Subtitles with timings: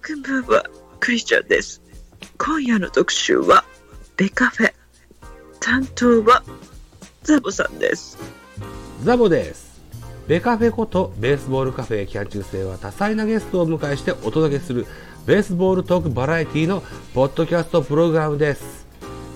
[0.00, 1.82] クリスチャンです。
[2.38, 3.64] 今夜の特集は
[4.16, 4.72] ベカフェ。
[5.60, 6.42] 担当は
[7.22, 8.18] ザボさんです。
[9.02, 9.80] ザボです。
[10.26, 14.86] ベカフェことベースボールカフェ期間中制は多彩なゲストをお迎えしてお届けする
[15.26, 16.82] ベースボールトークバラエティの
[17.14, 18.86] ポッドキャストプログラムです。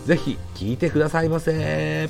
[0.06, 1.52] ぜひ聞いてくださいませ。
[1.54, 2.08] え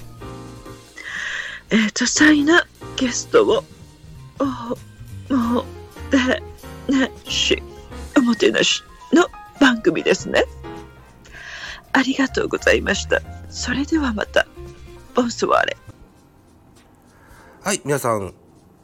[1.71, 2.67] ー、多彩な
[2.97, 3.65] ゲストを
[5.31, 5.65] おも
[6.11, 6.43] て
[6.93, 7.72] なし、お
[8.33, 8.83] もてなし
[9.13, 9.27] の
[9.61, 10.45] 番組ですね。
[11.93, 13.21] ありがとうございました。
[13.51, 14.47] それではまた。
[15.15, 15.77] ボンスワーレ。
[17.63, 18.33] はい、皆さん、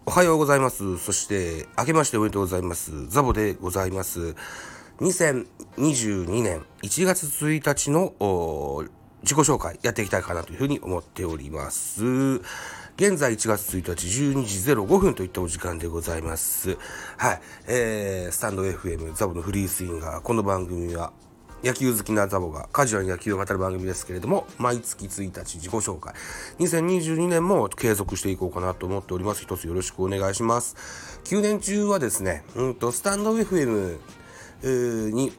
[0.05, 0.99] おはようございます。
[0.99, 3.09] そして、明けましておめでとうございます。
[3.09, 4.35] ザボでございます。
[5.01, 8.13] 2022年1月1日の
[9.23, 12.05] 自己紹介やっていきたいかなというふうに思っております。
[12.97, 16.77] 現在1月1日12時05分といったお時間でございます。
[17.17, 20.21] はい、えー、スタンド FM ザボのフリースインガー。
[20.21, 21.13] この番組は
[21.63, 26.15] 野球好きなザボがカジュアルに野球を語る番組ですけれども、毎月1日自己紹介。
[26.61, 29.43] 2022年も継続していこうかなと思っております。
[29.43, 31.21] 一つよろしくお願いします。
[31.25, 33.99] 9年中はですね、うんと、スタンド FM
[35.13, 35.33] に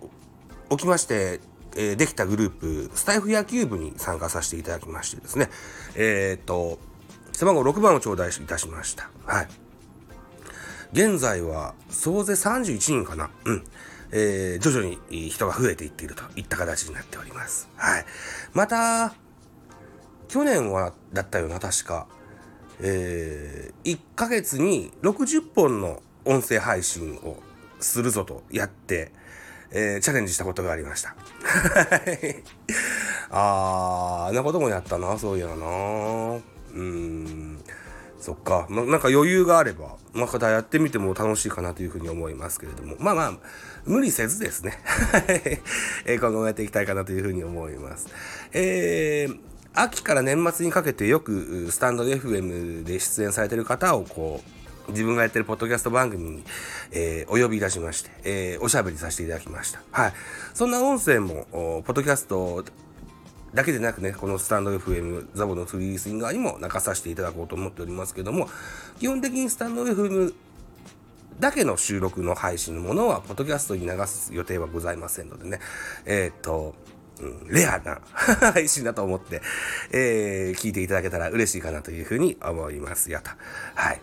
[0.70, 1.40] おきまして、
[1.80, 5.50] えーできたグループ、スタイフ野球部に参加させていただきましてですね、
[5.96, 6.78] えっ、と、
[7.32, 9.10] 背番号6番を頂戴いたしました。
[9.26, 9.48] はい。
[10.92, 13.30] 現在は総勢31人かな。
[13.46, 13.64] うん。
[14.12, 17.70] えー徐々に人が増えていっているといった形になっております。
[17.78, 18.06] はい。
[18.54, 19.14] また、
[20.28, 22.08] 去年は、だったよな、確か。
[22.82, 27.38] えー、1ヶ月に60本の音声配信を
[27.80, 29.14] するぞとやって、
[29.72, 31.16] えーチャレンジしたことがありました。
[33.32, 36.40] あー、あんなこともやったな、そういやな。
[36.74, 37.60] うん。
[38.20, 38.68] そっか。
[38.70, 42.96] ま、なんか余裕があれば、またやってみても楽しいかなというふうに思いますけれども。
[43.00, 43.34] まあまあ、
[43.86, 44.78] 無理せずですね。
[46.06, 48.08] えー今後もやっていきたいかなというふうに思います。
[48.52, 49.40] えー
[49.72, 54.59] 秋から年末にかけてよくスタンド FM で出演されてる方をこう
[54.90, 56.44] 自分がやってるポッドキャスト番組に、
[56.92, 59.82] えーお呼びいたしまして、えーおしゃべりさせていただきました。
[59.92, 60.14] はい。
[60.54, 62.64] そんな音声も、ポッドキャスト
[63.54, 68.48] だけでなくね、このスタンド FM ザボのフリースインガーにも泣かさせていただこうと思っておりますけども、
[69.00, 70.34] 基本的にスタンド FM
[71.40, 75.60] だけの収録の配信のものは、ポッドキャストに流す予定はございませんのでね、
[76.06, 76.76] えーっと、
[77.22, 78.00] うんレアな
[78.54, 79.42] 配信だと思って、
[79.92, 83.32] えー聞いていただけたら嬉しいかなというふうに思いますよと。
[83.76, 84.02] はい。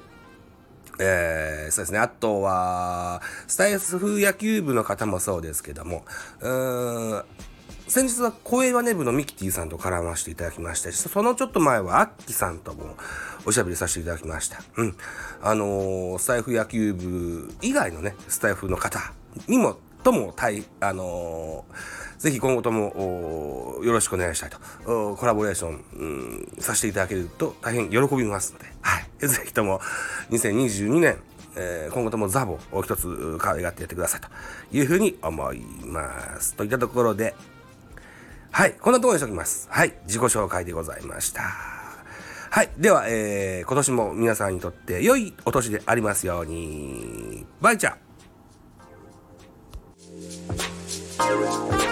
[0.98, 1.98] えーそうですね。
[1.98, 6.04] あとは、スタイフ野球部の方もそうですけども、
[6.40, 7.22] うん、
[7.88, 12.96] 先日は声はね部のミキティさんと絡ませていただきましたし、そのちょっと前はアッキさんとも
[13.44, 14.62] おしゃべりさせていただきました。
[14.76, 14.96] うん。
[15.42, 18.98] あのースタイフ野球部以外のね、スタイフの方
[19.48, 24.58] にも、とも、たい、あのーぜひ今後ともよろしくお願いしたいと、
[25.16, 26.04] コラボレーション、う
[26.58, 29.05] ん、させていただけると大変喜びますので、はい。
[29.26, 29.80] ぜひとも
[30.30, 31.18] 2022年、
[31.56, 34.28] えー今後ともザボを一つ可愛がってやってくださいと
[34.72, 36.54] いうふうに思います。
[36.54, 37.34] といったところで、
[38.50, 39.68] はい、こんなところにしておきます。
[39.70, 41.42] はい、自己紹介でございました。
[42.50, 47.46] はい、では、えー今年も皆さんにとって良いお年でありますように。
[47.60, 51.85] バイチャー